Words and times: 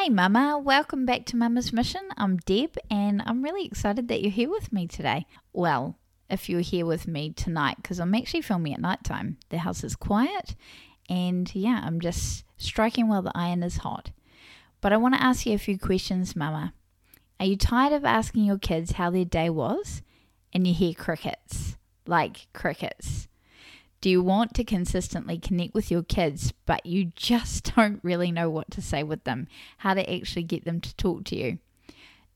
Hey, 0.00 0.08
Mama, 0.08 0.58
welcome 0.58 1.04
back 1.04 1.26
to 1.26 1.36
Mama's 1.36 1.74
Mission. 1.74 2.00
I'm 2.16 2.38
Deb, 2.38 2.78
and 2.90 3.22
I'm 3.26 3.42
really 3.44 3.66
excited 3.66 4.08
that 4.08 4.22
you're 4.22 4.30
here 4.30 4.48
with 4.48 4.72
me 4.72 4.86
today. 4.86 5.26
Well, 5.52 5.98
if 6.30 6.48
you're 6.48 6.60
here 6.60 6.86
with 6.86 7.06
me 7.06 7.34
tonight, 7.34 7.76
because 7.76 8.00
I'm 8.00 8.14
actually 8.14 8.40
filming 8.40 8.72
at 8.72 8.80
night 8.80 9.04
time. 9.04 9.36
The 9.50 9.58
house 9.58 9.84
is 9.84 9.96
quiet, 9.96 10.56
and 11.10 11.54
yeah, 11.54 11.82
I'm 11.84 12.00
just 12.00 12.44
striking 12.56 13.08
while 13.08 13.20
the 13.20 13.30
iron 13.34 13.62
is 13.62 13.76
hot. 13.76 14.10
But 14.80 14.94
I 14.94 14.96
want 14.96 15.16
to 15.16 15.22
ask 15.22 15.44
you 15.44 15.52
a 15.52 15.58
few 15.58 15.78
questions, 15.78 16.34
Mama. 16.34 16.72
Are 17.38 17.44
you 17.44 17.56
tired 17.56 17.92
of 17.92 18.06
asking 18.06 18.44
your 18.44 18.58
kids 18.58 18.92
how 18.92 19.10
their 19.10 19.26
day 19.26 19.50
was 19.50 20.00
and 20.50 20.66
you 20.66 20.72
hear 20.72 20.94
crickets? 20.94 21.76
Like 22.06 22.46
crickets. 22.54 23.19
Do 24.00 24.08
you 24.08 24.22
want 24.22 24.54
to 24.54 24.64
consistently 24.64 25.38
connect 25.38 25.74
with 25.74 25.90
your 25.90 26.02
kids, 26.02 26.54
but 26.64 26.86
you 26.86 27.12
just 27.16 27.74
don't 27.76 28.00
really 28.02 28.32
know 28.32 28.48
what 28.48 28.70
to 28.72 28.82
say 28.82 29.02
with 29.02 29.24
them, 29.24 29.46
how 29.78 29.94
to 29.94 30.14
actually 30.14 30.44
get 30.44 30.64
them 30.64 30.80
to 30.80 30.96
talk 30.96 31.24
to 31.24 31.36
you? 31.36 31.58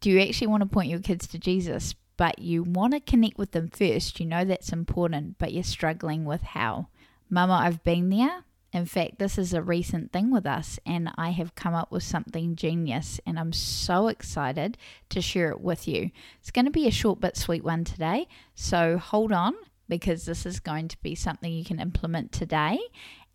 Do 0.01 0.11
you 0.11 0.21
actually 0.21 0.49
want 0.49 0.63
to 0.63 0.69
point 0.69 0.91
your 0.91 1.01
kids 1.01 1.27
to 1.29 1.39
Jesus, 1.39 1.95
but 2.19 2.39
you 2.39 2.63
want 2.63 2.93
to 2.93 3.01
connect 3.01 3.39
with 3.39 3.53
them 3.53 3.69
first? 3.69 4.21
You 4.21 4.27
know 4.27 4.45
that's 4.45 4.73
important, 4.73 5.39
but 5.39 5.55
you're 5.55 5.65
struggling 5.65 6.27
with 6.27 6.43
how. 6.43 6.89
Mama, 7.31 7.55
I've 7.55 7.83
been 7.83 8.11
there. 8.11 8.45
In 8.75 8.85
fact, 8.85 9.19
this 9.19 9.39
is 9.39 9.55
a 9.55 9.63
recent 9.63 10.13
thing 10.13 10.31
with 10.31 10.45
us, 10.45 10.79
and 10.85 11.11
I 11.17 11.31
have 11.31 11.55
come 11.55 11.75
up 11.75 11.91
with 11.91 12.03
something 12.03 12.57
genius, 12.57 13.21
and 13.25 13.39
I'm 13.39 13.53
so 13.53 14.09
excited 14.09 14.77
to 15.11 15.23
share 15.23 15.51
it 15.51 15.61
with 15.61 15.89
you. 15.89 16.11
It's 16.41 16.51
going 16.51 16.65
to 16.67 16.71
be 16.71 16.87
a 16.87 16.91
short 16.91 17.21
but 17.21 17.37
sweet 17.37 17.65
one 17.65 17.85
today, 17.85 18.29
so 18.55 18.99
hold 18.99 19.33
on 19.33 19.55
because 19.89 20.25
this 20.25 20.47
is 20.47 20.61
going 20.61 20.89
to 20.89 20.97
be 21.03 21.15
something 21.15 21.53
you 21.53 21.65
can 21.65 21.81
implement 21.81 22.33
today 22.33 22.79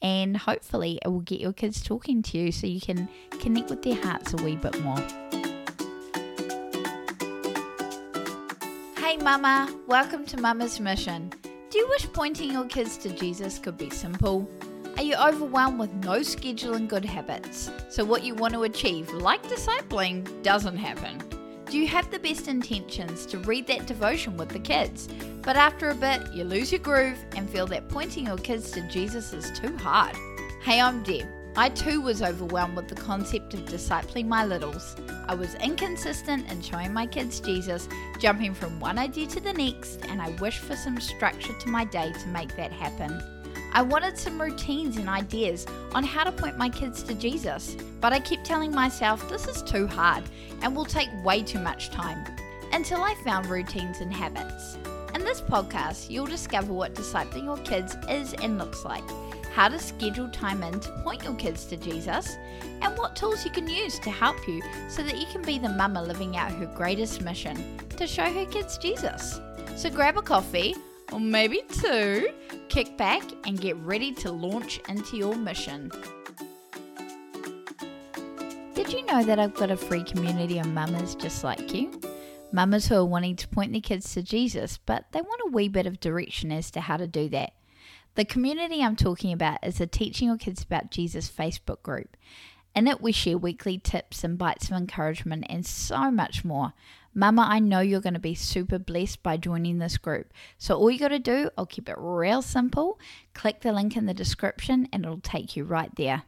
and 0.02 0.38
hopefully 0.38 1.00
it 1.04 1.10
will 1.10 1.22
get 1.22 1.40
your 1.40 1.54
kids 1.54 1.84
talking 1.84 2.22
to 2.24 2.38
you 2.38 2.52
so 2.52 2.68
you 2.68 2.80
can 2.80 3.10
connect 3.40 3.70
with 3.70 3.82
their 3.82 3.96
hearts 3.96 4.34
a 4.34 4.38
wee 4.38 4.56
bit 4.56 4.82
more. 4.82 4.98
Hey, 8.98 9.18
Mama, 9.18 9.74
welcome 9.88 10.26
to 10.28 10.38
Mama's 10.38 10.80
Mission. 10.80 11.32
Do 11.70 11.78
you 11.78 11.88
wish 11.90 12.08
pointing 12.14 12.52
your 12.52 12.66
kids 12.66 12.98
to 12.98 13.10
Jesus 13.10 13.60
could 13.60 13.78
be 13.78 13.90
simple? 13.90 14.50
Are 14.98 15.04
you 15.04 15.16
overwhelmed 15.16 15.80
with 15.80 15.94
no 15.94 16.22
schedule 16.24 16.74
and 16.74 16.90
good 16.90 17.06
habits? 17.06 17.72
So, 17.90 18.04
what 18.04 18.24
you 18.24 18.36
want 18.36 18.54
to 18.54 18.64
achieve, 18.64 19.12
like 19.14 19.42
discipling, 19.44 20.44
doesn't 20.44 20.78
happen? 20.78 21.22
Do 21.70 21.78
you 21.78 21.88
have 21.88 22.10
the 22.12 22.20
best 22.20 22.48
intentions 22.48 23.26
to 23.28 23.38
read 23.40 23.68
that 23.68 23.86
devotion 23.86 24.36
with 24.36 24.50
the 24.50 24.60
kids, 24.60 25.08
but 25.42 25.56
after 25.56 25.90
a 25.90 25.96
bit 25.96 26.34
you 26.34 26.44
lose 26.44 26.72
your 26.72 26.80
groove 26.80 27.18
and 27.36 27.50
feel 27.50 27.68
that 27.68 27.90
pointing 27.90 28.28
your 28.28 28.38
kids 28.38 28.72
to 28.72 28.82
Jesus 28.90 29.34
is 29.34 29.58
too 29.58 29.76
hard? 29.78 30.16
Hey, 30.64 30.80
I'm 30.82 31.04
Deb. 31.04 31.26
I 31.56 31.70
too 31.70 32.00
was 32.00 32.22
overwhelmed 32.22 32.76
with 32.76 32.88
the 32.88 32.96
concept 32.96 33.54
of 33.54 33.62
discipling 33.62 34.28
my 34.28 34.46
littles. 34.46 34.96
I 35.28 35.36
was 35.36 35.56
inconsistent 35.56 36.50
in 36.52 36.62
showing 36.62 36.94
my 36.94 37.06
kids 37.06 37.40
Jesus, 37.40 37.90
jumping 38.20 38.54
from 38.54 38.80
one 38.80 38.98
idea 38.98 39.28
to 39.28 39.40
the 39.40 39.54
next, 39.54 40.06
and 40.06 40.22
I 40.22 40.30
wished 40.42 40.60
for 40.60 40.76
some 40.76 41.00
structure 41.00 41.54
to 41.54 41.70
my 41.70 41.86
day 41.86 42.14
to 42.14 42.28
make 42.28 42.56
that 42.56 42.72
happen. 42.72 43.22
I 43.74 43.82
wanted 43.82 44.18
some 44.18 44.42
routines 44.42 44.98
and 44.98 45.10
ideas 45.10 45.66
on 45.94 46.04
how 46.04 46.24
to 46.24 46.32
point 46.32 46.58
my 46.58 46.70
kids 46.70 47.04
to 47.04 47.14
Jesus, 47.14 47.76
but 48.00 48.14
I 48.14 48.20
kept 48.20 48.46
telling 48.46 48.72
myself 48.72 49.28
this 49.30 49.48
is 49.48 49.62
too 49.62 49.86
hard 49.86 50.24
and 50.62 50.76
will 50.76 50.86
take 50.86 51.10
way 51.24 51.44
too 51.44 51.60
much 51.60 51.90
time 51.90 52.26
until 52.74 53.04
I 53.04 53.16
found 53.24 53.48
routines 53.48 54.00
and 54.00 54.14
habits. 54.14 54.78
In 55.20 55.26
this 55.26 55.42
podcast, 55.42 56.10
you'll 56.10 56.28
discover 56.28 56.72
what 56.72 56.96
discipling 56.96 57.44
your 57.44 57.58
kids 57.58 57.98
is 58.10 58.34
and 58.36 58.58
looks 58.58 58.86
like, 58.86 59.04
how 59.54 59.68
to 59.68 59.78
schedule 59.78 60.30
time 60.30 60.64
in 60.64 60.80
to 60.80 60.92
point 61.04 61.26
your 61.26 61.36
kids 61.36 61.66
to 61.66 61.76
Jesus, 61.76 62.38
and 62.82 62.98
what 62.98 63.18
tools 63.18 63.44
you 63.44 63.52
can 63.52 63.68
use 63.68 64.00
to 64.00 64.12
help 64.12 64.48
you 64.48 64.62
so 64.88 65.04
that 65.04 65.18
you 65.18 65.26
can 65.26 65.42
be 65.42 65.60
the 65.60 65.68
mama 65.68 66.02
living 66.02 66.38
out 66.38 66.54
her 66.54 66.68
greatest 66.68 67.22
mission 67.22 67.78
to 67.98 68.08
show 68.08 68.32
her 68.32 68.46
kids 68.46 68.78
Jesus. 68.78 69.42
So 69.76 69.90
grab 69.90 70.18
a 70.18 70.22
coffee, 70.22 70.74
or 71.12 71.20
maybe 71.20 71.64
two, 71.82 72.30
kick 72.70 72.96
back, 72.98 73.24
and 73.46 73.60
get 73.60 73.76
ready 73.80 74.14
to 74.14 74.32
launch 74.32 74.80
into 74.88 75.18
your 75.18 75.36
mission. 75.36 75.92
Did 78.74 78.94
you 78.94 79.06
know 79.06 79.22
that 79.26 79.38
I've 79.38 79.54
got 79.54 79.70
a 79.70 79.76
free 79.76 80.06
community 80.06 80.60
of 80.60 80.68
mamas 80.68 81.14
just 81.16 81.44
like 81.44 81.74
you? 81.74 82.00
Mamas 82.52 82.88
who 82.88 82.96
are 82.96 83.06
wanting 83.06 83.36
to 83.36 83.48
point 83.48 83.72
their 83.72 83.82
kids 83.82 84.14
to 84.14 84.24
Jesus, 84.24 84.80
but 84.86 85.06
they 85.12 85.22
want 85.22 85.42
a 85.46 85.52
wee 85.52 85.68
bit 85.68 85.86
of 85.86 86.00
direction 86.00 86.52
as 86.52 86.72
to 86.72 86.82
how 86.82 86.98
to 86.98 87.08
do 87.08 87.30
that. 87.30 87.54
The 88.16 88.26
community 88.26 88.82
I'm 88.82 88.96
talking 88.96 89.32
about 89.32 89.66
is 89.66 89.78
the 89.78 89.88
Teaching 89.88 90.28
Your 90.28 90.38
Kids 90.38 90.64
About 90.64 90.92
Jesus 90.92 91.32
Facebook 91.32 91.84
group. 91.84 92.18
In 92.76 92.88
it, 92.88 93.02
we 93.02 93.12
share 93.12 93.38
weekly 93.38 93.78
tips 93.78 94.24
and 94.24 94.38
bites 94.38 94.70
of 94.70 94.78
encouragement 94.78 95.46
and 95.50 95.66
so 95.66 96.12
much 96.12 96.44
more. 96.44 96.74
Mama, 97.14 97.46
I 97.50 97.60
know 97.60 97.80
you're 97.80 98.02
going 98.02 98.14
to 98.14 98.20
be 98.20 98.36
super 98.36 98.80
blessed 98.80 99.24
by 99.24 99.38
joining 99.38 99.80
this 99.80 99.98
group. 99.98 100.34
So, 100.58 100.76
all 100.76 100.92
you 100.92 101.00
got 101.00 101.10
to 101.10 101.20
do, 101.20 101.50
I'll 101.58 101.66
keep 101.66 101.90
it 101.90 101.96
real 101.98 102.42
simple. 102.42 103.00
Click 103.34 103.62
the 103.62 103.74
link 103.74 103.96
in 103.98 104.06
the 104.06 104.14
description 104.14 104.88
and 104.94 105.04
it'll 105.04 105.20
take 105.20 105.56
you 105.56 105.64
right 105.64 105.94
there. 105.96 106.24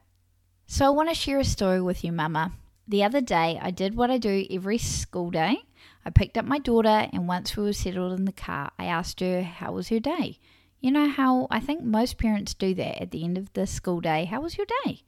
So, 0.66 0.86
I 0.86 0.90
want 0.90 1.10
to 1.10 1.16
share 1.16 1.40
a 1.40 1.46
story 1.46 1.82
with 1.82 2.04
you, 2.04 2.12
Mama. 2.12 2.54
The 2.88 3.04
other 3.04 3.22
day, 3.22 3.60
I 3.62 3.72
did 3.72 3.96
what 3.96 4.10
I 4.10 4.18
do 4.18 4.46
every 4.50 4.78
school 4.78 5.30
day. 5.30 5.64
I 6.06 6.10
picked 6.10 6.38
up 6.38 6.46
my 6.46 6.60
daughter, 6.60 7.10
and 7.14 7.28
once 7.28 7.56
we 7.56 7.64
were 7.64 7.74
settled 7.74 8.18
in 8.18 8.26
the 8.26 8.32
car, 8.32 8.72
I 8.80 8.86
asked 8.86 9.20
her, 9.20 9.44
How 9.44 9.72
was 9.72 9.90
her 9.90 10.00
day? 10.00 10.40
You 10.80 10.92
know 10.92 11.10
how 11.10 11.48
I 11.52 11.60
think 11.60 11.84
most 11.84 12.18
parents 12.18 12.54
do 12.54 12.74
that 12.74 13.02
at 13.02 13.12
the 13.12 13.24
end 13.24 13.38
of 13.38 13.54
the 13.54 13.68
school 13.68 14.02
day. 14.02 14.26
How 14.26 14.42
was 14.42 14.58
your 14.58 14.68
day? 14.84 15.04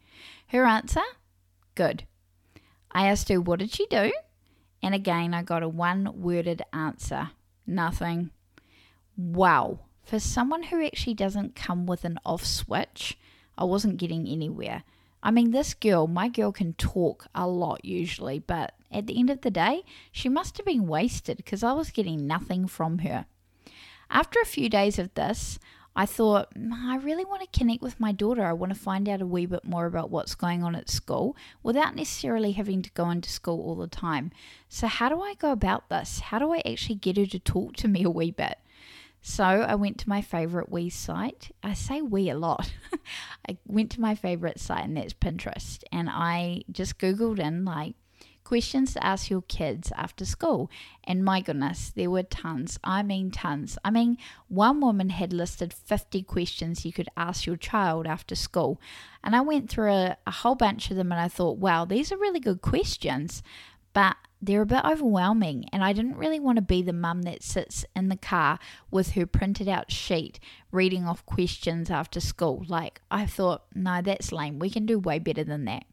Her 0.47 0.65
answer, 0.65 1.01
Good. 1.75 2.05
I 2.91 3.07
asked 3.07 3.29
her, 3.29 3.41
What 3.41 3.59
did 3.59 3.71
she 3.71 3.87
do? 3.87 4.11
And 4.83 4.93
again, 4.93 5.33
I 5.33 5.41
got 5.41 5.63
a 5.63 5.69
one 5.69 6.21
worded 6.21 6.61
answer 6.71 7.31
nothing. 7.65 8.31
Wow. 9.15 9.79
For 10.03 10.19
someone 10.19 10.63
who 10.63 10.85
actually 10.85 11.13
doesn't 11.13 11.55
come 11.55 11.85
with 11.85 12.03
an 12.03 12.19
off 12.25 12.45
switch, 12.45 13.17
I 13.57 13.63
wasn't 13.63 13.97
getting 13.97 14.27
anywhere. 14.27 14.83
I 15.25 15.31
mean, 15.31 15.51
this 15.51 15.73
girl, 15.73 16.05
my 16.05 16.27
girl 16.27 16.51
can 16.51 16.73
talk 16.73 17.27
a 17.33 17.47
lot 17.47 17.85
usually, 17.85 18.39
but 18.39 18.73
at 18.91 19.07
the 19.07 19.17
end 19.17 19.29
of 19.29 19.39
the 19.39 19.49
day, 19.49 19.83
she 20.11 20.27
must 20.27 20.57
have 20.57 20.65
been 20.65 20.85
wasted 20.85 21.37
because 21.37 21.63
I 21.63 21.71
was 21.71 21.91
getting 21.91 22.27
nothing 22.27 22.67
from 22.67 22.99
her. 22.99 23.25
After 24.09 24.39
a 24.41 24.45
few 24.45 24.67
days 24.67 24.99
of 24.99 25.13
this, 25.13 25.59
I 25.95 26.05
thought, 26.05 26.53
mm, 26.55 26.73
I 26.73 26.97
really 26.97 27.23
want 27.23 27.41
to 27.41 27.57
connect 27.59 27.81
with 27.81 28.01
my 28.01 28.11
daughter. 28.11 28.43
I 28.43 28.51
want 28.51 28.73
to 28.73 28.79
find 28.79 29.07
out 29.07 29.21
a 29.21 29.25
wee 29.25 29.45
bit 29.45 29.63
more 29.63 29.85
about 29.85 30.09
what's 30.09 30.35
going 30.35 30.61
on 30.61 30.75
at 30.75 30.89
school 30.89 31.37
without 31.61 31.95
necessarily 31.95 32.51
having 32.51 32.81
to 32.81 32.91
go 32.91 33.09
into 33.09 33.29
school 33.29 33.61
all 33.61 33.75
the 33.75 33.87
time. 33.87 34.31
So, 34.67 34.87
how 34.87 35.07
do 35.07 35.21
I 35.21 35.35
go 35.35 35.51
about 35.51 35.89
this? 35.89 36.19
How 36.19 36.39
do 36.39 36.51
I 36.51 36.61
actually 36.65 36.95
get 36.95 37.17
her 37.17 37.27
to 37.27 37.39
talk 37.39 37.75
to 37.77 37.87
me 37.87 38.03
a 38.03 38.09
wee 38.09 38.31
bit? 38.31 38.57
So, 39.25 39.43
I 39.45 39.75
went 39.75 39.97
to 39.99 40.09
my 40.09 40.21
favorite 40.21 40.69
wee 40.69 40.89
site. 40.89 41.49
I 41.63 41.73
say 41.73 42.01
we 42.01 42.29
a 42.29 42.37
lot. 42.37 42.69
I 43.49 43.57
went 43.65 43.89
to 43.91 44.01
my 44.01 44.15
favorite 44.15 44.59
site, 44.59 44.83
and 44.83 44.97
that's 44.97 45.13
Pinterest. 45.13 45.81
And 45.93 46.09
I 46.11 46.63
just 46.69 46.99
Googled 46.99 47.39
in 47.39 47.63
like 47.63 47.95
questions 48.43 48.93
to 48.93 49.05
ask 49.05 49.29
your 49.29 49.43
kids 49.43 49.93
after 49.95 50.25
school. 50.25 50.69
And 51.05 51.23
my 51.23 51.39
goodness, 51.39 51.91
there 51.95 52.09
were 52.09 52.23
tons. 52.23 52.77
I 52.83 53.01
mean, 53.01 53.31
tons. 53.31 53.77
I 53.85 53.91
mean, 53.91 54.17
one 54.49 54.81
woman 54.81 55.09
had 55.09 55.31
listed 55.31 55.73
50 55.73 56.23
questions 56.23 56.85
you 56.85 56.91
could 56.91 57.09
ask 57.15 57.45
your 57.45 57.55
child 57.55 58.05
after 58.05 58.35
school. 58.35 58.81
And 59.23 59.35
I 59.37 59.41
went 59.41 59.69
through 59.69 59.91
a, 59.91 60.17
a 60.27 60.31
whole 60.31 60.55
bunch 60.55 60.91
of 60.91 60.97
them 60.97 61.13
and 61.13 61.21
I 61.21 61.29
thought, 61.29 61.57
wow, 61.59 61.85
these 61.85 62.11
are 62.11 62.17
really 62.17 62.41
good 62.41 62.61
questions. 62.61 63.41
But 63.93 64.17
they're 64.43 64.61
a 64.61 64.65
bit 64.65 64.83
overwhelming, 64.83 65.69
and 65.71 65.81
I 65.81 65.93
didn't 65.93 66.17
really 66.17 66.39
want 66.39 66.57
to 66.57 66.61
be 66.61 66.81
the 66.81 66.91
mum 66.91 67.21
that 67.21 67.43
sits 67.43 67.85
in 67.95 68.09
the 68.09 68.17
car 68.17 68.59
with 68.91 69.11
her 69.11 69.25
printed 69.25 69.69
out 69.69 69.89
sheet 69.89 70.37
reading 70.69 71.05
off 71.05 71.25
questions 71.25 71.89
after 71.89 72.19
school. 72.19 72.65
Like, 72.67 72.99
I 73.09 73.25
thought, 73.25 73.63
no, 73.73 74.01
that's 74.01 74.33
lame. 74.33 74.59
We 74.59 74.69
can 74.69 74.85
do 74.85 74.99
way 74.99 75.17
better 75.19 75.45
than 75.45 75.63
that. 75.65 75.85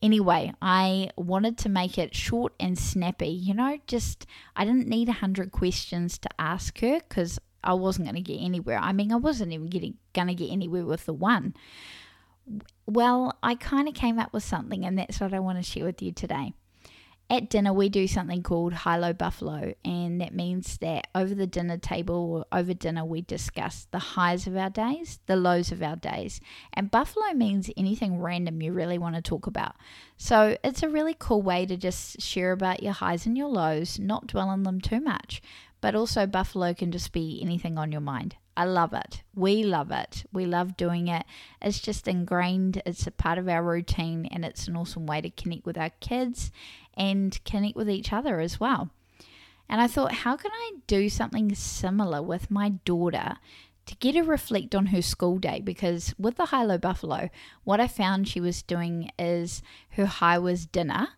Anyway, 0.00 0.54
I 0.62 1.10
wanted 1.16 1.58
to 1.58 1.68
make 1.68 1.98
it 1.98 2.14
short 2.14 2.54
and 2.58 2.78
snappy. 2.78 3.28
You 3.28 3.52
know, 3.52 3.78
just 3.86 4.26
I 4.56 4.64
didn't 4.64 4.88
need 4.88 5.10
a 5.10 5.20
hundred 5.20 5.52
questions 5.52 6.16
to 6.18 6.30
ask 6.38 6.78
her 6.80 7.00
because 7.00 7.38
I 7.62 7.74
wasn't 7.74 8.06
going 8.06 8.14
to 8.14 8.22
get 8.22 8.42
anywhere. 8.42 8.78
I 8.78 8.92
mean, 8.92 9.12
I 9.12 9.16
wasn't 9.16 9.52
even 9.52 9.66
getting 9.66 9.98
going 10.14 10.28
to 10.28 10.34
get 10.34 10.50
anywhere 10.50 10.86
with 10.86 11.04
the 11.04 11.12
one. 11.12 11.52
Well, 12.86 13.38
I 13.42 13.54
kind 13.54 13.86
of 13.86 13.92
came 13.92 14.18
up 14.18 14.32
with 14.32 14.44
something, 14.44 14.86
and 14.86 14.96
that's 14.96 15.20
what 15.20 15.34
I 15.34 15.40
want 15.40 15.58
to 15.58 15.62
share 15.62 15.84
with 15.84 16.00
you 16.00 16.12
today 16.12 16.54
at 17.30 17.48
dinner 17.48 17.72
we 17.72 17.88
do 17.88 18.06
something 18.06 18.42
called 18.42 18.72
high 18.72 18.98
low 18.98 19.12
buffalo 19.12 19.72
and 19.84 20.20
that 20.20 20.34
means 20.34 20.76
that 20.78 21.06
over 21.14 21.34
the 21.34 21.46
dinner 21.46 21.78
table 21.78 22.44
or 22.52 22.58
over 22.58 22.74
dinner 22.74 23.04
we 23.04 23.22
discuss 23.22 23.86
the 23.92 23.98
highs 23.98 24.46
of 24.46 24.56
our 24.56 24.68
days 24.68 25.20
the 25.26 25.36
lows 25.36 25.70
of 25.72 25.82
our 25.82 25.96
days. 25.96 26.40
And 26.74 26.90
buffalo 26.90 27.32
means 27.34 27.70
anything 27.76 28.20
random 28.20 28.60
you 28.60 28.72
really 28.72 28.98
want 28.98 29.14
to 29.14 29.22
talk 29.22 29.46
about. 29.46 29.76
So 30.16 30.56
it's 30.64 30.82
a 30.82 30.88
really 30.88 31.14
cool 31.18 31.42
way 31.42 31.66
to 31.66 31.76
just 31.76 32.20
share 32.20 32.52
about 32.52 32.82
your 32.82 32.92
highs 32.92 33.26
and 33.26 33.36
your 33.36 33.48
lows 33.48 33.98
not 33.98 34.26
dwell 34.26 34.48
on 34.48 34.62
them 34.64 34.80
too 34.80 35.00
much. 35.00 35.40
But 35.80 35.94
also 35.94 36.26
buffalo 36.26 36.74
can 36.74 36.92
just 36.92 37.12
be 37.12 37.40
anything 37.42 37.78
on 37.78 37.92
your 37.92 38.02
mind 38.02 38.36
I 38.56 38.64
love 38.64 38.92
it. 38.92 39.22
We 39.34 39.62
love 39.62 39.90
it. 39.90 40.24
We 40.32 40.44
love 40.44 40.76
doing 40.76 41.08
it. 41.08 41.24
It's 41.62 41.80
just 41.80 42.08
ingrained, 42.08 42.82
it's 42.84 43.06
a 43.06 43.10
part 43.10 43.38
of 43.38 43.48
our 43.48 43.62
routine, 43.62 44.26
and 44.26 44.44
it's 44.44 44.68
an 44.68 44.76
awesome 44.76 45.06
way 45.06 45.20
to 45.20 45.30
connect 45.30 45.64
with 45.64 45.78
our 45.78 45.90
kids 46.00 46.50
and 46.94 47.42
connect 47.44 47.76
with 47.76 47.88
each 47.88 48.12
other 48.12 48.40
as 48.40 48.60
well. 48.60 48.90
And 49.68 49.80
I 49.80 49.86
thought, 49.86 50.12
how 50.12 50.36
can 50.36 50.50
I 50.52 50.72
do 50.88 51.08
something 51.08 51.54
similar 51.54 52.20
with 52.20 52.50
my 52.50 52.70
daughter 52.84 53.36
to 53.86 53.96
get 53.96 54.16
her 54.16 54.24
reflect 54.24 54.74
on 54.74 54.86
her 54.86 55.00
school 55.00 55.38
day? 55.38 55.60
Because 55.60 56.12
with 56.18 56.36
the 56.36 56.46
high 56.46 56.64
low 56.64 56.76
buffalo, 56.76 57.30
what 57.62 57.80
I 57.80 57.86
found 57.86 58.26
she 58.26 58.40
was 58.40 58.62
doing 58.62 59.10
is 59.16 59.62
her 59.90 60.06
high 60.06 60.38
was 60.38 60.66
dinner, 60.66 61.10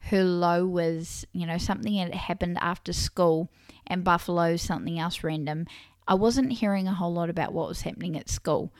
her 0.00 0.24
low 0.24 0.64
was, 0.64 1.26
you 1.32 1.46
know, 1.46 1.58
something 1.58 1.96
that 1.96 2.14
happened 2.14 2.56
after 2.60 2.94
school, 2.94 3.50
and 3.86 4.04
buffalo 4.04 4.56
something 4.56 4.98
else 4.98 5.22
random. 5.22 5.66
I 6.08 6.14
wasn't 6.14 6.52
hearing 6.52 6.88
a 6.88 6.94
whole 6.94 7.12
lot 7.12 7.28
about 7.28 7.52
what 7.52 7.68
was 7.68 7.82
happening 7.82 8.16
at 8.16 8.30
school. 8.30 8.72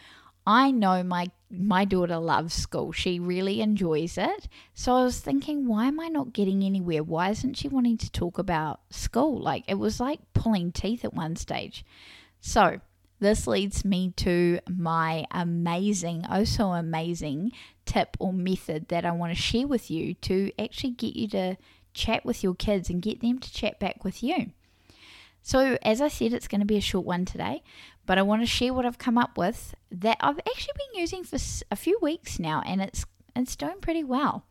I 0.46 0.70
know 0.70 1.02
my 1.02 1.30
my 1.50 1.84
daughter 1.84 2.16
loves 2.16 2.54
school. 2.54 2.90
She 2.90 3.20
really 3.20 3.60
enjoys 3.60 4.16
it. 4.16 4.48
So 4.72 4.94
I 4.94 5.04
was 5.04 5.20
thinking, 5.20 5.66
why 5.66 5.86
am 5.86 6.00
I 6.00 6.08
not 6.08 6.32
getting 6.32 6.62
anywhere? 6.62 7.02
Why 7.02 7.28
isn't 7.30 7.58
she 7.58 7.68
wanting 7.68 7.98
to 7.98 8.10
talk 8.10 8.38
about 8.38 8.80
school? 8.88 9.38
Like 9.38 9.64
it 9.68 9.78
was 9.78 10.00
like 10.00 10.20
pulling 10.32 10.72
teeth 10.72 11.04
at 11.04 11.12
one 11.12 11.36
stage. 11.36 11.84
So 12.40 12.80
this 13.20 13.46
leads 13.46 13.84
me 13.84 14.14
to 14.16 14.60
my 14.66 15.26
amazing, 15.30 16.24
oh 16.30 16.44
so 16.44 16.72
amazing 16.72 17.52
tip 17.84 18.16
or 18.18 18.32
method 18.32 18.88
that 18.88 19.04
I 19.04 19.10
want 19.10 19.34
to 19.34 19.42
share 19.42 19.66
with 19.66 19.90
you 19.90 20.14
to 20.14 20.50
actually 20.58 20.92
get 20.92 21.14
you 21.14 21.28
to 21.28 21.56
chat 21.92 22.24
with 22.24 22.42
your 22.42 22.54
kids 22.54 22.88
and 22.88 23.02
get 23.02 23.20
them 23.20 23.38
to 23.38 23.52
chat 23.52 23.78
back 23.78 24.02
with 24.02 24.22
you. 24.22 24.52
So, 25.48 25.78
as 25.80 26.02
I 26.02 26.08
said, 26.08 26.34
it's 26.34 26.46
going 26.46 26.60
to 26.60 26.66
be 26.66 26.76
a 26.76 26.82
short 26.82 27.06
one 27.06 27.24
today, 27.24 27.62
but 28.04 28.18
I 28.18 28.22
want 28.22 28.42
to 28.42 28.46
share 28.46 28.74
what 28.74 28.84
I've 28.84 28.98
come 28.98 29.16
up 29.16 29.38
with 29.38 29.74
that 29.90 30.18
I've 30.20 30.38
actually 30.40 30.74
been 30.76 31.00
using 31.00 31.24
for 31.24 31.38
a 31.70 31.74
few 31.74 31.98
weeks 32.02 32.38
now, 32.38 32.62
and 32.66 32.82
it's 32.82 33.06
it's 33.34 33.56
doing 33.56 33.80
pretty 33.80 34.04
well. 34.04 34.44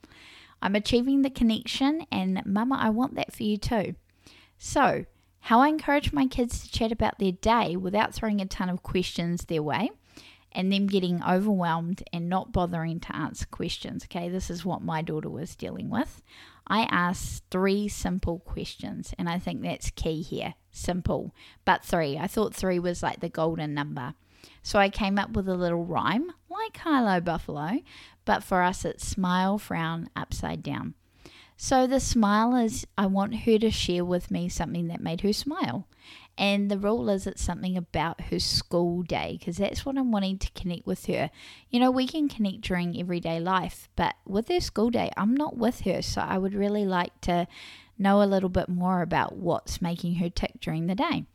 I'm 0.60 0.74
achieving 0.74 1.22
the 1.22 1.30
connection, 1.30 2.08
and 2.12 2.44
Mama, 2.48 2.80
I 2.82 2.90
want 2.90 3.14
that 3.14 3.32
for 3.32 3.44
you 3.44 3.58
too. 3.58 3.94
So, 4.58 5.06
how 5.42 5.60
I 5.60 5.68
encourage 5.68 6.14
my 6.14 6.26
kids 6.26 6.62
to 6.62 6.72
chat 6.72 6.92
about 6.92 7.20
their 7.20 7.34
day 7.34 7.76
without 7.76 8.16
throwing 8.16 8.42
a 8.42 8.48
ton 8.48 8.68
of 8.68 8.82
questions 8.82 9.46
their 9.46 9.62
way 9.62 9.92
and 10.52 10.74
them 10.74 10.88
getting 10.88 11.24
overwhelmed 11.24 12.02
and 12.12 12.28
not 12.28 12.52
bothering 12.52 13.00
to 13.02 13.16
answer 13.16 13.46
questions. 13.46 14.06
Okay, 14.06 14.30
this 14.30 14.50
is 14.50 14.66
what 14.66 14.82
my 14.82 15.04
daughter 15.04 15.30
was 15.30 15.56
dealing 15.56 15.92
with. 15.92 16.24
I 16.70 16.88
asked 16.92 17.44
three 17.50 17.88
simple 17.88 18.40
questions, 18.40 19.14
and 19.18 19.30
I 19.30 19.40
think 19.40 19.62
that's 19.62 19.92
key 19.92 20.22
here. 20.22 20.56
Simple, 20.72 21.34
but 21.66 21.84
three. 21.84 22.18
I 22.18 22.28
thought 22.28 22.54
three 22.54 22.80
was 22.80 23.02
like 23.02 23.20
the 23.20 23.30
golden 23.30 23.74
number. 23.74 24.14
So 24.62 24.80
I 24.80 24.90
came 24.90 25.18
up 25.18 25.32
with 25.32 25.48
a 25.48 25.56
little 25.56 25.86
rhyme, 25.86 26.32
like 26.50 26.78
High 26.78 27.02
Low 27.02 27.22
Buffalo, 27.22 27.80
but 28.26 28.44
for 28.44 28.62
us 28.62 28.84
it's 28.84 29.08
smile, 29.08 29.58
frown, 29.58 30.10
upside 30.16 30.62
down. 30.62 30.94
So 31.60 31.88
the 31.88 32.00
smile 32.00 32.56
is 32.56 32.86
I 32.98 33.08
want 33.08 33.36
her 33.42 33.58
to 33.58 33.72
share 33.72 34.06
with 34.06 34.30
me 34.30 34.48
something 34.48 34.88
that 34.90 35.02
made 35.02 35.22
her 35.22 35.34
smile. 35.34 35.88
And 36.38 36.70
the 36.70 36.78
rule 36.78 37.10
is 37.10 37.26
it's 37.26 37.42
something 37.42 37.76
about 37.76 38.22
her 38.30 38.38
school 38.38 39.02
day 39.02 39.38
because 39.40 39.58
that's 39.58 39.84
what 39.84 39.98
I'm 39.98 40.12
wanting 40.12 40.38
to 40.38 40.52
connect 40.52 40.86
with 40.86 41.08
her. 41.08 41.32
You 41.72 41.80
know, 41.80 41.90
we 41.90 42.06
can 42.06 42.30
connect 42.30 42.62
during 42.62 42.98
everyday 42.98 43.40
life, 43.40 43.90
but 43.96 44.14
with 44.24 44.50
her 44.50 44.60
school 44.60 44.92
day, 44.92 45.10
I'm 45.18 45.36
not 45.36 45.58
with 45.58 45.82
her. 45.82 46.04
So 46.04 46.22
I 46.22 46.38
would 46.38 46.54
really 46.54 46.86
like 46.86 47.20
to 47.22 47.48
know 47.98 48.22
a 48.22 48.26
little 48.26 48.50
bit 48.50 48.70
more 48.70 49.02
about 49.02 49.36
what's 49.36 49.82
making 49.82 50.16
her 50.16 50.30
tick 50.30 50.60
during 50.62 50.86
the 50.86 50.94
day. 50.94 51.26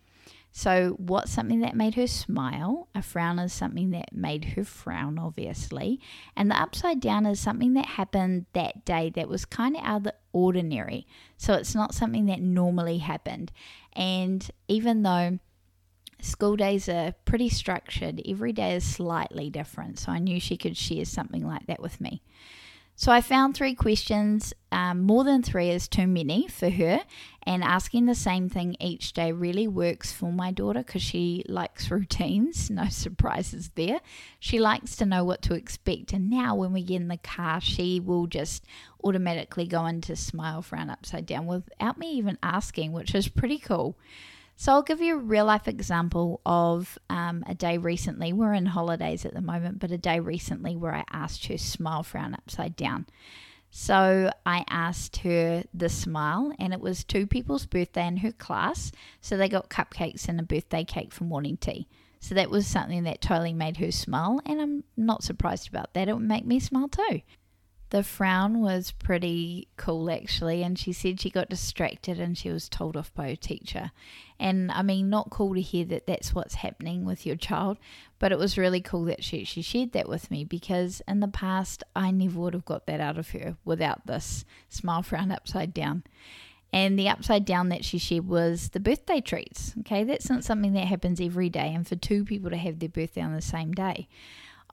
So, 0.54 0.96
what's 0.98 1.32
something 1.32 1.60
that 1.60 1.74
made 1.74 1.94
her 1.94 2.06
smile? 2.06 2.88
A 2.94 3.00
frown 3.00 3.38
is 3.38 3.54
something 3.54 3.90
that 3.92 4.12
made 4.12 4.44
her 4.44 4.64
frown, 4.64 5.18
obviously. 5.18 5.98
And 6.36 6.50
the 6.50 6.60
upside 6.60 7.00
down 7.00 7.24
is 7.24 7.40
something 7.40 7.72
that 7.72 7.86
happened 7.86 8.44
that 8.52 8.84
day 8.84 9.10
that 9.14 9.30
was 9.30 9.46
kind 9.46 9.76
of 9.76 9.82
out 9.82 9.96
of 9.96 10.02
the 10.04 10.14
ordinary. 10.32 11.06
So, 11.38 11.54
it's 11.54 11.74
not 11.74 11.94
something 11.94 12.26
that 12.26 12.42
normally 12.42 12.98
happened. 12.98 13.50
And 13.94 14.48
even 14.68 15.02
though 15.02 15.38
school 16.20 16.56
days 16.56 16.86
are 16.86 17.12
pretty 17.24 17.48
structured, 17.48 18.20
every 18.28 18.52
day 18.52 18.76
is 18.76 18.84
slightly 18.84 19.48
different. 19.48 19.98
So, 19.98 20.12
I 20.12 20.18
knew 20.18 20.38
she 20.38 20.58
could 20.58 20.76
share 20.76 21.06
something 21.06 21.46
like 21.46 21.66
that 21.66 21.80
with 21.80 21.98
me. 21.98 22.20
So 22.94 23.10
I 23.10 23.20
found 23.20 23.54
three 23.54 23.74
questions. 23.74 24.52
Um, 24.70 25.02
more 25.02 25.24
than 25.24 25.42
three 25.42 25.70
is 25.70 25.88
too 25.88 26.06
many 26.06 26.46
for 26.46 26.70
her, 26.70 27.00
and 27.42 27.64
asking 27.64 28.06
the 28.06 28.14
same 28.14 28.48
thing 28.48 28.76
each 28.80 29.12
day 29.12 29.32
really 29.32 29.66
works 29.66 30.12
for 30.12 30.30
my 30.30 30.52
daughter 30.52 30.82
because 30.84 31.02
she 31.02 31.42
likes 31.48 31.90
routines. 31.90 32.70
No 32.70 32.88
surprises 32.88 33.70
there. 33.74 34.00
She 34.38 34.58
likes 34.58 34.94
to 34.96 35.06
know 35.06 35.24
what 35.24 35.42
to 35.42 35.54
expect, 35.54 36.12
and 36.12 36.30
now 36.30 36.54
when 36.54 36.72
we 36.72 36.82
get 36.82 37.00
in 37.00 37.08
the 37.08 37.16
car, 37.16 37.60
she 37.60 37.98
will 37.98 38.26
just 38.26 38.64
automatically 39.02 39.66
go 39.66 39.86
into 39.86 40.14
smile, 40.14 40.62
frown, 40.62 40.90
upside 40.90 41.26
down 41.26 41.46
without 41.46 41.98
me 41.98 42.12
even 42.12 42.38
asking, 42.42 42.92
which 42.92 43.14
is 43.14 43.26
pretty 43.26 43.58
cool. 43.58 43.96
So 44.62 44.70
I'll 44.70 44.82
give 44.82 45.00
you 45.00 45.16
a 45.16 45.18
real 45.18 45.46
life 45.46 45.66
example 45.66 46.40
of 46.46 46.96
um, 47.10 47.42
a 47.48 47.52
day 47.52 47.78
recently. 47.78 48.32
We're 48.32 48.54
in 48.54 48.66
holidays 48.66 49.24
at 49.24 49.34
the 49.34 49.40
moment, 49.40 49.80
but 49.80 49.90
a 49.90 49.98
day 49.98 50.20
recently 50.20 50.76
where 50.76 50.94
I 50.94 51.02
asked 51.10 51.46
her 51.46 51.58
smile 51.58 52.04
frown 52.04 52.32
upside 52.32 52.76
down. 52.76 53.06
So 53.70 54.30
I 54.46 54.64
asked 54.70 55.16
her 55.16 55.64
the 55.74 55.88
smile, 55.88 56.52
and 56.60 56.72
it 56.72 56.80
was 56.80 57.02
two 57.02 57.26
people's 57.26 57.66
birthday 57.66 58.06
in 58.06 58.18
her 58.18 58.30
class. 58.30 58.92
So 59.20 59.36
they 59.36 59.48
got 59.48 59.68
cupcakes 59.68 60.28
and 60.28 60.38
a 60.38 60.44
birthday 60.44 60.84
cake 60.84 61.12
for 61.12 61.24
morning 61.24 61.56
tea. 61.56 61.88
So 62.20 62.36
that 62.36 62.48
was 62.48 62.64
something 62.64 63.02
that 63.02 63.20
totally 63.20 63.54
made 63.54 63.78
her 63.78 63.90
smile, 63.90 64.40
and 64.46 64.60
I'm 64.60 64.84
not 64.96 65.24
surprised 65.24 65.70
about 65.70 65.92
that. 65.94 66.08
It 66.08 66.12
would 66.12 66.22
make 66.22 66.46
me 66.46 66.60
smile 66.60 66.86
too. 66.86 67.22
The 67.92 68.02
frown 68.02 68.62
was 68.62 68.90
pretty 68.90 69.68
cool 69.76 70.10
actually, 70.10 70.62
and 70.62 70.78
she 70.78 70.94
said 70.94 71.20
she 71.20 71.28
got 71.28 71.50
distracted 71.50 72.18
and 72.18 72.38
she 72.38 72.48
was 72.48 72.66
told 72.66 72.96
off 72.96 73.12
by 73.12 73.28
her 73.28 73.36
teacher. 73.36 73.90
And 74.40 74.72
I 74.72 74.80
mean, 74.80 75.10
not 75.10 75.28
cool 75.28 75.52
to 75.54 75.60
hear 75.60 75.84
that 75.84 76.06
that's 76.06 76.34
what's 76.34 76.54
happening 76.54 77.04
with 77.04 77.26
your 77.26 77.36
child, 77.36 77.76
but 78.18 78.32
it 78.32 78.38
was 78.38 78.56
really 78.56 78.80
cool 78.80 79.04
that 79.04 79.22
she, 79.22 79.44
she 79.44 79.60
shared 79.60 79.92
that 79.92 80.08
with 80.08 80.30
me 80.30 80.42
because 80.42 81.02
in 81.06 81.20
the 81.20 81.28
past 81.28 81.84
I 81.94 82.10
never 82.12 82.40
would 82.40 82.54
have 82.54 82.64
got 82.64 82.86
that 82.86 83.00
out 83.00 83.18
of 83.18 83.32
her 83.32 83.58
without 83.62 84.06
this 84.06 84.46
smile 84.70 85.02
frown 85.02 85.30
upside 85.30 85.74
down. 85.74 86.02
And 86.72 86.98
the 86.98 87.10
upside 87.10 87.44
down 87.44 87.68
that 87.68 87.84
she 87.84 87.98
shared 87.98 88.26
was 88.26 88.70
the 88.70 88.80
birthday 88.80 89.20
treats. 89.20 89.74
Okay, 89.80 90.02
that's 90.02 90.30
not 90.30 90.44
something 90.44 90.72
that 90.72 90.86
happens 90.86 91.20
every 91.20 91.50
day, 91.50 91.74
and 91.74 91.86
for 91.86 91.96
two 91.96 92.24
people 92.24 92.48
to 92.48 92.56
have 92.56 92.78
their 92.78 92.88
birthday 92.88 93.20
on 93.20 93.34
the 93.34 93.42
same 93.42 93.72
day. 93.72 94.08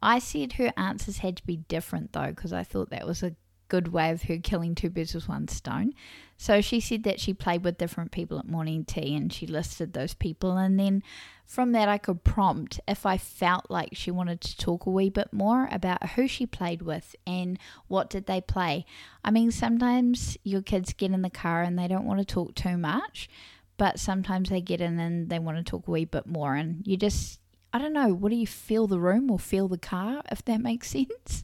I 0.01 0.19
said 0.19 0.53
her 0.53 0.71
answers 0.77 1.17
had 1.19 1.37
to 1.37 1.45
be 1.45 1.57
different 1.57 2.13
though, 2.13 2.27
because 2.27 2.53
I 2.53 2.63
thought 2.63 2.89
that 2.89 3.07
was 3.07 3.23
a 3.23 3.35
good 3.69 3.89
way 3.89 4.09
of 4.09 4.23
her 4.23 4.37
killing 4.37 4.75
two 4.75 4.89
birds 4.89 5.13
with 5.13 5.29
one 5.29 5.47
stone. 5.47 5.93
So 6.37 6.59
she 6.59 6.79
said 6.79 7.03
that 7.03 7.19
she 7.19 7.33
played 7.33 7.63
with 7.63 7.77
different 7.77 8.11
people 8.11 8.39
at 8.39 8.47
morning 8.47 8.83
tea 8.83 9.15
and 9.15 9.31
she 9.31 9.45
listed 9.45 9.93
those 9.93 10.13
people. 10.13 10.57
And 10.57 10.79
then 10.79 11.03
from 11.45 11.71
that, 11.73 11.87
I 11.87 11.97
could 11.97 12.23
prompt 12.23 12.79
if 12.87 13.05
I 13.05 13.17
felt 13.17 13.69
like 13.69 13.89
she 13.93 14.11
wanted 14.11 14.41
to 14.41 14.57
talk 14.57 14.85
a 14.85 14.89
wee 14.89 15.09
bit 15.09 15.31
more 15.31 15.69
about 15.71 16.11
who 16.11 16.27
she 16.27 16.45
played 16.45 16.81
with 16.81 17.15
and 17.27 17.59
what 17.87 18.09
did 18.09 18.25
they 18.25 18.41
play. 18.41 18.85
I 19.23 19.31
mean, 19.31 19.51
sometimes 19.51 20.37
your 20.43 20.61
kids 20.61 20.93
get 20.93 21.11
in 21.11 21.21
the 21.21 21.29
car 21.29 21.61
and 21.61 21.77
they 21.77 21.87
don't 21.87 22.05
want 22.05 22.19
to 22.19 22.25
talk 22.25 22.55
too 22.55 22.77
much, 22.77 23.29
but 23.77 23.99
sometimes 23.99 24.49
they 24.49 24.61
get 24.61 24.81
in 24.81 24.99
and 24.99 25.29
they 25.29 25.39
want 25.39 25.57
to 25.57 25.63
talk 25.63 25.87
a 25.87 25.91
wee 25.91 26.05
bit 26.05 26.25
more. 26.25 26.55
And 26.55 26.85
you 26.87 26.97
just 26.97 27.38
I 27.71 27.79
don't 27.79 27.93
know, 27.93 28.13
what 28.13 28.29
do 28.29 28.35
you 28.35 28.47
feel 28.47 28.87
the 28.87 28.99
room 28.99 29.29
or 29.29 29.39
feel 29.39 29.67
the 29.67 29.77
car, 29.77 30.21
if 30.31 30.43
that 30.45 30.61
makes 30.61 30.89
sense? 30.91 31.43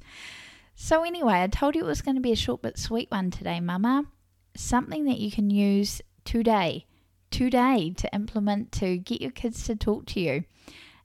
So, 0.75 1.03
anyway, 1.03 1.41
I 1.41 1.48
told 1.48 1.75
you 1.75 1.84
it 1.84 1.88
was 1.88 2.01
going 2.01 2.15
to 2.15 2.22
be 2.22 2.32
a 2.32 2.36
short 2.36 2.62
but 2.62 2.77
sweet 2.77 3.10
one 3.10 3.32
today, 3.32 3.60
Mama. 3.60 4.05
Something 4.55 5.05
that 5.05 5.20
you 5.20 5.32
can 5.32 5.50
use 5.50 6.01
today, 6.25 6.86
today 7.32 7.94
to 7.98 8.13
implement 8.13 8.72
to 8.74 8.98
get 8.98 9.22
your 9.22 9.32
kids 9.32 9.63
to 9.65 9.75
talk 9.75 10.05
to 10.08 10.20
you. 10.20 10.44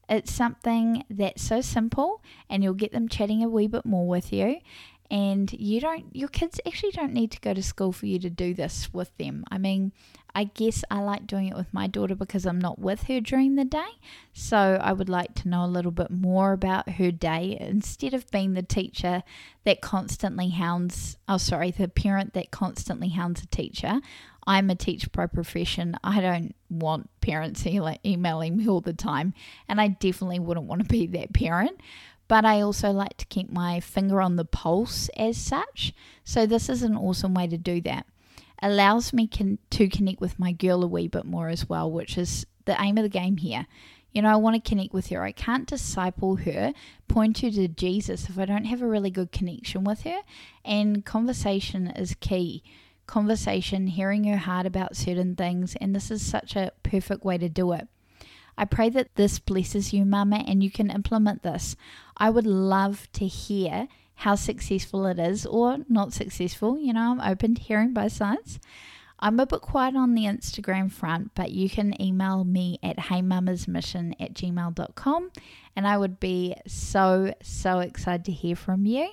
It's 0.09 0.33
something 0.33 1.05
that's 1.09 1.41
so 1.41 1.61
simple 1.61 2.21
and 2.49 2.65
you'll 2.65 2.75
get 2.75 2.91
them 2.91 3.09
chatting 3.09 3.45
a 3.45 3.49
wee 3.49 3.69
bit 3.69 3.87
more 3.87 4.09
with 4.09 4.33
you 4.33 4.57
and 5.11 5.53
you 5.53 5.81
don't 5.81 6.05
your 6.15 6.29
kids 6.29 6.61
actually 6.67 6.93
don't 6.93 7.13
need 7.13 7.33
to 7.33 7.41
go 7.41 7.53
to 7.53 7.63
school 7.63 7.93
for 7.93 8.07
you 8.07 8.19
to 8.19 8.31
do 8.31 8.55
this 8.55 8.93
with 8.93 9.17
them. 9.19 9.45
I 9.51 9.59
mean 9.59 9.93
i 10.33 10.45
guess 10.45 10.85
i 10.93 11.01
like 11.01 11.27
doing 11.27 11.49
it 11.49 11.57
with 11.57 11.75
my 11.75 11.89
daughter 11.89 12.15
because 12.15 12.47
i'm 12.47 12.61
not 12.61 12.79
with 12.79 13.03
her 13.05 13.21
during 13.21 13.57
the 13.57 13.65
day. 13.65 13.89
So 14.33 14.79
i 14.81 14.93
would 14.93 15.09
like 15.09 15.35
to 15.37 15.49
know 15.49 15.65
a 15.65 15.67
little 15.67 15.91
bit 15.91 16.11
more 16.11 16.53
about 16.53 16.89
her 16.91 17.11
day 17.11 17.57
instead 17.61 18.15
of 18.15 18.31
being 18.31 18.55
the 18.55 18.63
teacher 18.63 19.23
that 19.65 19.81
constantly 19.81 20.51
hounds 20.51 21.17
oh 21.29 21.39
sorry 21.39 21.71
the 21.71 21.89
parent 21.89 22.35
that 22.35 22.51
constantly 22.51 23.09
hounds 23.09 23.43
a 23.43 23.47
teacher. 23.47 24.01
I'm 24.47 24.71
a 24.71 24.75
teacher 24.75 25.09
by 25.13 25.27
profession. 25.27 25.97
I 26.03 26.21
don't 26.21 26.55
want 26.71 27.11
parents 27.21 27.67
emailing 28.05 28.57
me 28.57 28.69
all 28.69 28.81
the 28.81 28.93
time. 28.93 29.35
And 29.69 29.81
i 29.81 29.89
definitely 29.89 30.39
wouldn't 30.39 30.67
want 30.67 30.83
to 30.83 30.89
be 30.89 31.07
that 31.09 31.33
parent 31.33 31.81
but 32.31 32.45
I 32.45 32.61
also 32.61 32.93
like 32.93 33.17
to 33.17 33.27
keep 33.27 33.51
my 33.51 33.81
finger 33.81 34.23
on 34.23 34.37
the 34.37 34.45
pulse 34.45 35.09
as 35.17 35.37
such. 35.37 35.93
So, 36.23 36.47
this 36.47 36.69
is 36.69 36.85
an 36.85 36.97
awesome 36.97 37.35
way 37.35 37.49
to 37.49 37.59
do 37.59 37.81
that. 37.81 38.07
Allows 38.63 39.13
me 39.13 39.27
con- 39.27 39.59
to 39.71 39.89
connect 39.89 40.21
with 40.21 40.39
my 40.39 40.53
girl 40.53 40.85
a 40.85 40.87
wee 40.87 41.09
bit 41.09 41.25
more 41.25 41.49
as 41.49 41.69
well, 41.69 41.91
which 41.91 42.17
is 42.17 42.47
the 42.67 42.81
aim 42.81 42.97
of 42.99 43.03
the 43.03 43.09
game 43.09 43.39
here. 43.39 43.67
You 44.13 44.23
know, 44.23 44.29
I 44.29 44.37
want 44.37 44.63
to 44.63 44.69
connect 44.69 44.93
with 44.95 45.09
her. 45.09 45.25
I 45.25 45.33
can't 45.33 45.67
disciple 45.67 46.37
her, 46.37 46.73
point 47.09 47.41
her 47.41 47.51
to 47.51 47.67
Jesus 47.67 48.29
if 48.29 48.39
I 48.39 48.45
don't 48.45 48.67
have 48.67 48.81
a 48.81 48.87
really 48.87 49.11
good 49.11 49.33
connection 49.33 49.83
with 49.83 50.03
her. 50.03 50.21
And 50.65 51.05
conversation 51.05 51.89
is 51.89 52.15
key. 52.21 52.63
Conversation, 53.09 53.89
hearing 53.89 54.23
her 54.23 54.37
heart 54.37 54.67
about 54.67 54.95
certain 54.95 55.35
things, 55.35 55.75
and 55.81 55.97
this 55.97 56.13
is 56.13 56.25
such 56.25 56.55
a 56.55 56.71
perfect 56.85 57.25
way 57.25 57.39
to 57.39 57.49
do 57.49 57.73
it. 57.73 57.89
I 58.57 58.65
pray 58.65 58.89
that 58.91 59.15
this 59.15 59.39
blesses 59.39 59.93
you, 59.93 60.05
Mama, 60.05 60.45
and 60.47 60.63
you 60.63 60.71
can 60.71 60.91
implement 60.91 61.43
this. 61.43 61.77
I 62.17 62.31
would 62.31 62.47
love 62.47 63.09
to 63.15 63.27
hear 63.27 63.89
how 64.17 64.35
successful 64.35 65.07
it 65.07 65.19
is 65.19 65.47
or 65.47 65.79
not 65.89 66.13
successful. 66.13 66.79
You 66.79 66.93
know, 66.93 67.13
I'm 67.13 67.21
open 67.21 67.55
to 67.55 67.63
hearing 67.63 67.95
both 67.95 68.13
sides. 68.13 68.61
I'm 69.19 69.39
a 69.39 69.47
bit 69.47 69.61
quiet 69.61 69.97
on 69.97 70.15
the 70.15 70.25
Instagram 70.25 70.91
front, 70.91 71.35
but 71.35 71.53
you 71.53 71.69
can 71.69 72.01
email 72.01 72.45
me 72.45 72.79
at 72.83 72.97
heymamasmission 72.97 74.15
at 74.19 74.33
gmail.com 74.33 75.31
and 75.77 75.87
I 75.87 75.99
would 75.99 76.19
be 76.19 76.55
so, 76.67 77.35
so 77.43 77.81
excited 77.81 78.25
to 78.27 78.33
hear 78.33 78.57
from 78.57 78.87
you. 78.87 79.11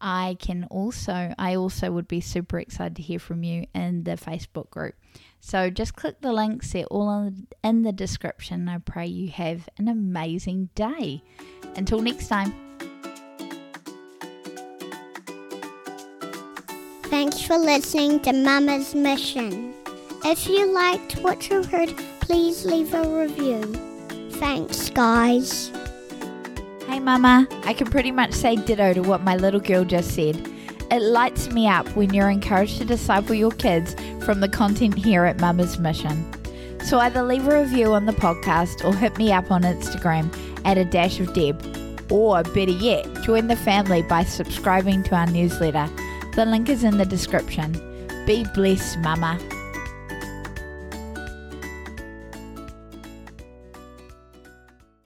I 0.00 0.36
can 0.40 0.66
also, 0.70 1.34
I 1.36 1.56
also 1.56 1.90
would 1.90 2.08
be 2.08 2.20
super 2.20 2.58
excited 2.58 2.96
to 2.96 3.02
hear 3.02 3.18
from 3.18 3.42
you 3.42 3.66
in 3.74 4.04
the 4.04 4.12
Facebook 4.12 4.70
group. 4.70 4.94
So 5.40 5.70
just 5.70 5.96
click 5.96 6.20
the 6.20 6.32
links, 6.32 6.72
they're 6.72 6.84
all 6.84 7.32
in 7.64 7.82
the 7.82 7.92
description. 7.92 8.68
I 8.68 8.78
pray 8.78 9.06
you 9.06 9.30
have 9.30 9.68
an 9.78 9.88
amazing 9.88 10.68
day. 10.74 11.22
Until 11.76 12.00
next 12.00 12.28
time. 12.28 12.52
Thanks 17.04 17.40
for 17.40 17.58
listening 17.58 18.20
to 18.20 18.32
Mama's 18.32 18.94
Mission. 18.94 19.74
If 20.24 20.46
you 20.46 20.72
liked 20.72 21.14
what 21.22 21.48
you 21.48 21.62
heard, 21.64 21.94
please 22.20 22.64
leave 22.64 22.94
a 22.94 23.08
review. 23.08 23.62
Thanks, 24.32 24.90
guys. 24.90 25.72
Hey, 26.86 27.00
Mama. 27.00 27.48
I 27.64 27.72
can 27.72 27.88
pretty 27.90 28.12
much 28.12 28.32
say 28.32 28.56
ditto 28.56 28.92
to 28.94 29.00
what 29.00 29.22
my 29.22 29.36
little 29.36 29.60
girl 29.60 29.84
just 29.84 30.14
said. 30.14 30.36
It 30.90 31.02
lights 31.02 31.50
me 31.50 31.68
up 31.68 31.88
when 31.96 32.12
you're 32.12 32.30
encouraged 32.30 32.78
to 32.78 32.84
disciple 32.84 33.34
your 33.34 33.52
kids 33.52 33.94
from 34.24 34.40
the 34.40 34.48
content 34.48 34.96
here 34.96 35.24
at 35.24 35.40
Mama's 35.40 35.78
Mission. 35.78 36.24
So 36.84 36.98
either 36.98 37.22
leave 37.22 37.46
a 37.46 37.60
review 37.60 37.92
on 37.92 38.06
the 38.06 38.12
podcast 38.12 38.84
or 38.84 38.94
hit 38.94 39.16
me 39.18 39.32
up 39.32 39.50
on 39.50 39.62
Instagram 39.62 40.34
at 40.64 40.78
a 40.78 40.84
dash 40.84 41.20
of 41.20 41.32
Deb. 41.34 41.60
Or 42.10 42.42
better 42.42 42.72
yet, 42.72 43.06
join 43.22 43.46
the 43.46 43.56
family 43.56 44.02
by 44.02 44.24
subscribing 44.24 45.02
to 45.04 45.14
our 45.14 45.26
newsletter. 45.26 45.88
The 46.34 46.46
link 46.46 46.68
is 46.68 46.84
in 46.84 46.98
the 46.98 47.04
description. 47.04 47.72
Be 48.26 48.44
blessed, 48.54 48.98
Mama. 48.98 49.38